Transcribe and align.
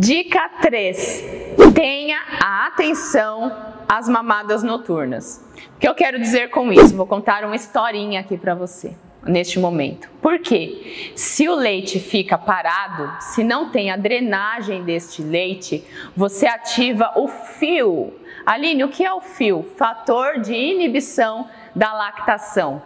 Dica 0.00 0.48
3. 0.62 1.24
Tenha 1.74 2.20
a 2.40 2.68
atenção 2.68 3.52
às 3.88 4.08
mamadas 4.08 4.62
noturnas. 4.62 5.44
O 5.74 5.80
que 5.80 5.88
eu 5.88 5.94
quero 5.94 6.20
dizer 6.20 6.50
com 6.50 6.72
isso? 6.72 6.96
Vou 6.96 7.04
contar 7.04 7.44
uma 7.44 7.56
historinha 7.56 8.20
aqui 8.20 8.38
para 8.38 8.54
você 8.54 8.94
neste 9.26 9.58
momento. 9.58 10.08
Por 10.22 10.38
quê? 10.38 11.12
Se 11.16 11.48
o 11.48 11.54
leite 11.56 11.98
fica 11.98 12.38
parado, 12.38 13.12
se 13.18 13.42
não 13.42 13.70
tem 13.70 13.90
a 13.90 13.96
drenagem 13.96 14.84
deste 14.84 15.20
leite, 15.20 15.84
você 16.16 16.46
ativa 16.46 17.14
o 17.16 17.26
fio. 17.26 18.14
Aline, 18.46 18.84
o 18.84 18.88
que 18.90 19.04
é 19.04 19.12
o 19.12 19.20
fio? 19.20 19.64
Fator 19.76 20.38
de 20.38 20.54
inibição 20.54 21.48
da 21.74 21.92
lactação. 21.92 22.80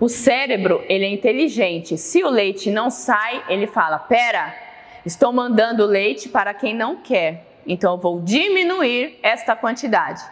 O 0.00 0.08
cérebro, 0.08 0.82
ele 0.88 1.04
é 1.04 1.10
inteligente. 1.10 1.96
Se 1.96 2.24
o 2.24 2.28
leite 2.28 2.72
não 2.72 2.90
sai, 2.90 3.44
ele 3.48 3.68
fala: 3.68 4.00
"Pera, 4.00 4.65
estou 5.06 5.32
mandando 5.32 5.86
leite 5.86 6.28
para 6.28 6.52
quem 6.52 6.74
não 6.74 6.96
quer. 6.96 7.60
Então 7.66 7.94
eu 7.94 7.98
vou 7.98 8.20
diminuir 8.20 9.18
esta 9.22 9.56
quantidade." 9.56 10.22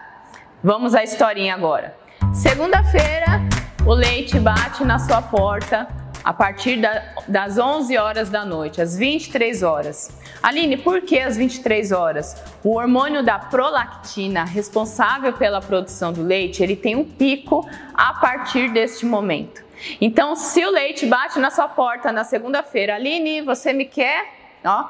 Vamos 0.62 0.94
à 0.94 1.02
historinha 1.02 1.54
agora. 1.54 1.94
Segunda-feira, 2.32 3.40
o 3.86 3.92
leite 3.92 4.38
bate 4.40 4.82
na 4.82 4.98
sua 4.98 5.20
porta 5.20 5.86
a 6.24 6.32
partir 6.32 6.76
da, 6.76 7.02
das 7.28 7.58
11 7.58 7.98
horas 7.98 8.30
da 8.30 8.46
noite, 8.46 8.80
às 8.80 8.96
23 8.96 9.62
horas. 9.62 10.10
Aline, 10.42 10.78
por 10.78 11.02
que 11.02 11.18
às 11.18 11.36
23 11.36 11.92
horas? 11.92 12.42
O 12.64 12.76
hormônio 12.76 13.22
da 13.22 13.38
prolactina, 13.38 14.42
responsável 14.44 15.34
pela 15.34 15.60
produção 15.60 16.14
do 16.14 16.22
leite, 16.22 16.62
ele 16.62 16.76
tem 16.76 16.96
um 16.96 17.04
pico 17.04 17.68
a 17.92 18.14
partir 18.14 18.72
deste 18.72 19.04
momento. 19.04 19.62
Então, 20.00 20.34
se 20.34 20.64
o 20.64 20.70
leite 20.70 21.04
bate 21.04 21.38
na 21.38 21.50
sua 21.50 21.68
porta 21.68 22.10
na 22.10 22.24
segunda-feira, 22.24 22.94
Aline, 22.94 23.42
você 23.42 23.74
me 23.74 23.84
quer? 23.84 24.43
Ó, 24.64 24.84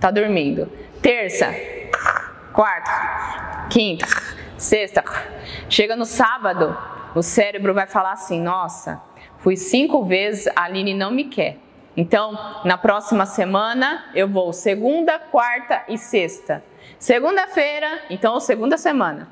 tá 0.00 0.10
dormindo. 0.10 0.70
Terça, 1.02 1.54
quarta, 2.52 3.66
quinta, 3.70 4.06
sexta. 4.56 5.04
Chega 5.68 5.94
no 5.94 6.04
sábado, 6.04 6.76
o 7.14 7.22
cérebro 7.22 7.74
vai 7.74 7.86
falar 7.86 8.12
assim: 8.12 8.40
nossa, 8.40 9.00
fui 9.38 9.56
cinco 9.56 10.04
vezes, 10.04 10.46
a 10.56 10.64
Aline 10.64 10.94
não 10.94 11.10
me 11.10 11.24
quer. 11.24 11.58
Então, 11.96 12.38
na 12.64 12.78
próxima 12.78 13.26
semana, 13.26 14.06
eu 14.14 14.28
vou 14.28 14.52
segunda, 14.52 15.18
quarta 15.18 15.84
e 15.88 15.98
sexta. 15.98 16.62
Segunda-feira, 16.98 18.02
então, 18.08 18.38
segunda 18.40 18.78
semana. 18.78 19.28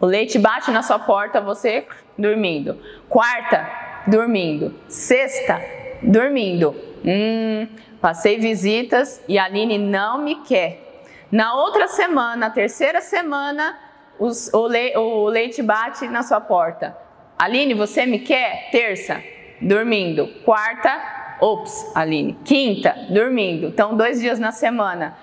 O 0.00 0.06
leite 0.06 0.38
bate 0.38 0.70
na 0.70 0.82
sua 0.82 0.98
porta, 0.98 1.40
você 1.40 1.86
dormindo. 2.16 2.80
Quarta, 3.08 3.68
dormindo. 4.06 4.78
Sexta, 4.88 5.60
dormindo. 6.02 6.74
Hum, 7.04 7.68
passei 8.00 8.38
visitas 8.38 9.22
e 9.28 9.38
a 9.38 9.44
Aline 9.44 9.78
não 9.78 10.18
me 10.18 10.36
quer. 10.42 11.04
Na 11.30 11.54
outra 11.54 11.88
semana, 11.88 12.46
a 12.46 12.50
terceira 12.50 13.00
semana, 13.00 13.78
os, 14.18 14.52
o, 14.52 14.66
le, 14.66 14.96
o 14.96 15.26
leite 15.26 15.62
bate 15.62 16.08
na 16.08 16.22
sua 16.22 16.40
porta. 16.40 16.96
Aline, 17.38 17.74
você 17.74 18.06
me 18.06 18.18
quer? 18.18 18.70
Terça, 18.70 19.22
dormindo. 19.60 20.26
Quarta, 20.44 21.36
ops, 21.40 21.92
Aline. 21.94 22.36
Quinta, 22.44 22.96
dormindo. 23.10 23.68
Então, 23.68 23.96
dois 23.96 24.20
dias 24.20 24.38
na 24.38 24.50
semana. 24.50 25.16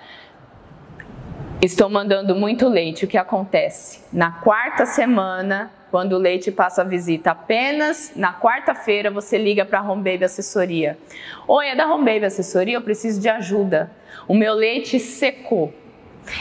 Estou 1.60 1.88
mandando 1.90 2.34
muito 2.34 2.68
leite. 2.68 3.04
O 3.04 3.08
que 3.08 3.18
acontece? 3.18 4.04
Na 4.12 4.30
quarta 4.30 4.86
semana, 4.86 5.70
quando 5.90 6.12
o 6.14 6.18
leite 6.18 6.50
passa 6.50 6.82
a 6.82 6.84
visita, 6.84 7.30
apenas 7.30 8.12
na 8.16 8.32
quarta-feira 8.32 9.10
você 9.10 9.38
liga 9.38 9.64
para 9.64 9.80
a 9.80 9.82
Home 9.82 10.02
Baby 10.02 10.24
Assessoria. 10.24 10.98
Oi, 11.46 11.68
é 11.68 11.76
da 11.76 11.86
Home 11.86 12.04
Baby 12.04 12.26
Assessoria? 12.26 12.76
Eu 12.76 12.82
preciso 12.82 13.20
de 13.20 13.28
ajuda. 13.28 13.90
O 14.26 14.34
meu 14.34 14.54
leite 14.54 14.98
secou. 14.98 15.72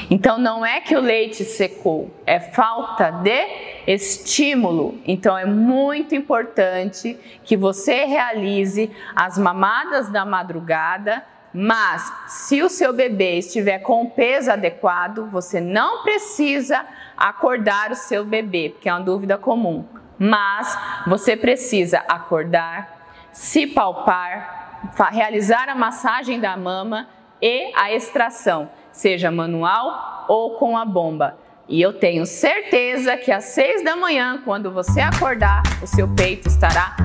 Então 0.09 0.37
não 0.37 0.65
é 0.65 0.81
que 0.81 0.95
o 0.95 0.99
leite 0.99 1.43
secou, 1.43 2.09
é 2.25 2.39
falta 2.39 3.11
de 3.11 3.45
estímulo. 3.85 4.99
Então 5.05 5.37
é 5.37 5.45
muito 5.45 6.15
importante 6.15 7.17
que 7.43 7.55
você 7.55 8.05
realize 8.05 8.91
as 9.15 9.37
mamadas 9.37 10.09
da 10.09 10.25
madrugada, 10.25 11.23
mas 11.57 12.11
se 12.27 12.61
o 12.61 12.67
seu 12.67 12.91
bebê 12.91 13.37
estiver 13.37 13.79
com 13.79 14.03
o 14.03 14.09
peso 14.09 14.51
adequado, 14.51 15.29
você 15.31 15.61
não 15.61 16.03
precisa 16.03 16.85
acordar 17.15 17.91
o 17.91 17.95
seu 17.95 18.25
bebê, 18.25 18.71
porque 18.71 18.89
é 18.89 18.93
uma 18.93 18.99
dúvida 18.99 19.37
comum. 19.37 19.85
Mas 20.19 20.77
você 21.07 21.37
precisa 21.37 21.99
acordar, 22.09 23.07
se 23.31 23.67
palpar, 23.67 24.91
realizar 25.13 25.69
a 25.69 25.75
massagem 25.75 26.41
da 26.41 26.57
mama 26.57 27.07
e 27.41 27.71
a 27.73 27.93
extração 27.93 28.69
seja 28.91 29.31
manual 29.31 30.25
ou 30.27 30.57
com 30.57 30.77
a 30.77 30.83
bomba. 30.83 31.37
E 31.69 31.81
eu 31.81 31.93
tenho 31.93 32.25
certeza 32.25 33.15
que 33.15 33.31
às 33.31 33.45
seis 33.45 33.81
da 33.81 33.95
manhã, 33.95 34.41
quando 34.43 34.71
você 34.71 34.99
acordar, 34.99 35.63
o 35.81 35.87
seu 35.87 36.07
peito 36.15 36.49
estará 36.49 36.97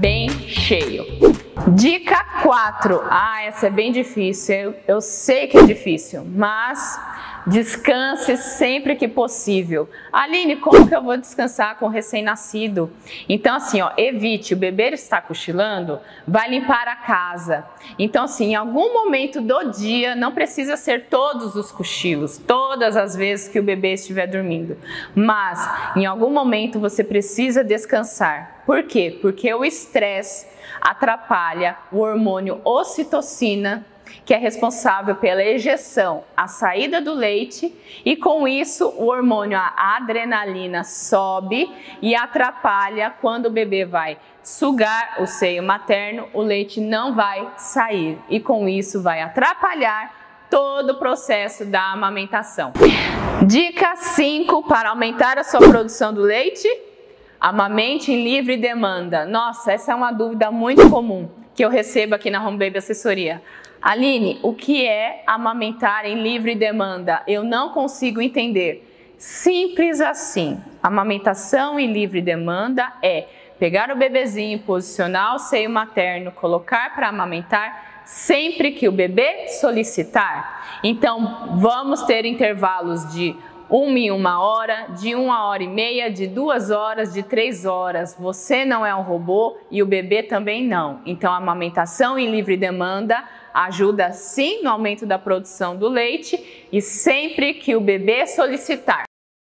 bem 0.00 0.30
cheio. 0.30 1.37
Dica 1.66 2.24
4. 2.42 3.02
Ah, 3.10 3.42
essa 3.42 3.66
é 3.66 3.70
bem 3.70 3.92
difícil. 3.92 4.54
Eu, 4.54 4.74
eu 4.86 5.00
sei 5.00 5.46
que 5.48 5.58
é 5.58 5.62
difícil, 5.64 6.24
mas 6.24 6.98
Descanse 7.46 8.36
sempre 8.36 8.96
que 8.96 9.08
possível. 9.08 9.88
Aline, 10.12 10.56
como 10.56 10.88
que 10.88 10.94
eu 10.94 11.02
vou 11.02 11.16
descansar 11.16 11.78
com 11.78 11.88
recém-nascido? 11.88 12.90
Então, 13.28 13.56
assim, 13.56 13.80
ó, 13.80 13.90
evite, 13.96 14.54
o 14.54 14.56
bebê 14.56 14.90
está 14.90 15.20
cochilando, 15.20 16.00
vai 16.26 16.48
limpar 16.50 16.88
a 16.88 16.96
casa. 16.96 17.64
Então, 17.98 18.24
assim, 18.24 18.52
em 18.52 18.54
algum 18.54 18.92
momento 18.92 19.40
do 19.40 19.70
dia, 19.70 20.14
não 20.14 20.32
precisa 20.32 20.76
ser 20.76 21.06
todos 21.06 21.54
os 21.54 21.72
cochilos, 21.72 22.38
todas 22.38 22.96
as 22.96 23.16
vezes 23.16 23.48
que 23.48 23.58
o 23.58 23.62
bebê 23.62 23.94
estiver 23.94 24.26
dormindo, 24.26 24.76
mas 25.14 25.68
em 25.96 26.06
algum 26.06 26.30
momento 26.30 26.78
você 26.78 27.02
precisa 27.02 27.64
descansar. 27.64 28.62
Por 28.66 28.82
quê? 28.82 29.18
Porque 29.22 29.52
o 29.54 29.64
estresse 29.64 30.46
atrapalha 30.80 31.76
o 31.90 31.98
hormônio 31.98 32.60
ocitocina 32.64 33.84
que 34.24 34.34
é 34.34 34.36
responsável 34.36 35.16
pela 35.16 35.42
ejeção, 35.42 36.24
a 36.36 36.46
saída 36.46 37.00
do 37.00 37.14
leite, 37.14 37.74
e 38.04 38.16
com 38.16 38.46
isso 38.46 38.88
o 38.88 39.06
hormônio 39.06 39.58
a 39.58 39.96
adrenalina 39.96 40.84
sobe 40.84 41.70
e 42.00 42.14
atrapalha 42.14 43.10
quando 43.20 43.46
o 43.46 43.50
bebê 43.50 43.84
vai 43.84 44.18
sugar 44.42 45.16
o 45.20 45.26
seio 45.26 45.62
materno, 45.62 46.26
o 46.32 46.40
leite 46.40 46.80
não 46.80 47.14
vai 47.14 47.50
sair 47.56 48.18
e 48.28 48.40
com 48.40 48.68
isso 48.68 49.02
vai 49.02 49.20
atrapalhar 49.20 50.46
todo 50.48 50.90
o 50.90 50.98
processo 50.98 51.66
da 51.66 51.92
amamentação. 51.92 52.72
Dica 53.46 53.94
5 53.96 54.62
para 54.64 54.90
aumentar 54.90 55.38
a 55.38 55.44
sua 55.44 55.60
produção 55.60 56.12
do 56.12 56.22
leite: 56.22 56.68
amamente 57.40 58.10
em 58.10 58.22
livre 58.22 58.56
demanda. 58.56 59.26
Nossa, 59.26 59.72
essa 59.72 59.92
é 59.92 59.94
uma 59.94 60.12
dúvida 60.12 60.50
muito 60.50 60.88
comum 60.90 61.28
que 61.54 61.64
eu 61.64 61.68
recebo 61.68 62.14
aqui 62.14 62.30
na 62.30 62.44
Home 62.46 62.56
Baby 62.56 62.78
Assessoria. 62.78 63.42
Aline, 63.80 64.40
o 64.42 64.52
que 64.52 64.84
é 64.84 65.22
amamentar 65.26 66.04
em 66.04 66.20
livre 66.20 66.54
demanda? 66.54 67.22
Eu 67.26 67.44
não 67.44 67.70
consigo 67.70 68.20
entender. 68.20 68.84
Simples 69.16 70.00
assim. 70.00 70.60
Amamentação 70.82 71.78
em 71.78 71.92
livre 71.92 72.20
demanda 72.20 72.92
é 73.02 73.26
pegar 73.58 73.90
o 73.90 73.96
bebezinho, 73.96 74.58
posicionar 74.60 75.34
o 75.34 75.38
seio 75.38 75.70
materno, 75.70 76.32
colocar 76.32 76.94
para 76.94 77.08
amamentar 77.08 78.02
sempre 78.04 78.72
que 78.72 78.88
o 78.88 78.92
bebê 78.92 79.48
solicitar. 79.48 80.80
Então, 80.82 81.56
vamos 81.56 82.02
ter 82.02 82.24
intervalos 82.24 83.12
de 83.12 83.36
uma 83.68 83.98
em 83.98 84.10
uma 84.10 84.40
hora, 84.40 84.86
de 84.98 85.14
uma 85.14 85.44
hora 85.46 85.62
e 85.62 85.68
meia, 85.68 86.10
de 86.10 86.26
duas 86.26 86.70
horas, 86.70 87.12
de 87.12 87.22
três 87.22 87.66
horas. 87.66 88.16
Você 88.18 88.64
não 88.64 88.84
é 88.84 88.94
um 88.94 89.02
robô 89.02 89.58
e 89.70 89.82
o 89.82 89.86
bebê 89.86 90.22
também 90.22 90.66
não. 90.66 91.00
Então, 91.04 91.32
a 91.32 91.36
amamentação 91.36 92.18
em 92.18 92.30
livre 92.30 92.56
demanda 92.56 93.22
ajuda 93.66 94.12
sim 94.12 94.62
no 94.62 94.70
aumento 94.70 95.04
da 95.04 95.18
produção 95.18 95.76
do 95.76 95.88
leite 95.88 96.66
e 96.70 96.80
sempre 96.80 97.54
que 97.54 97.74
o 97.74 97.80
bebê 97.80 98.26
solicitar. 98.26 99.07